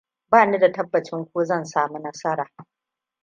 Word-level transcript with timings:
Ba 0.31 0.45
ni 0.45 0.59
da 0.59 0.71
tabbacin 0.71 1.25
ko 1.25 1.45
zan 1.45 1.65
sami 1.65 1.99
nasara. 1.99 2.47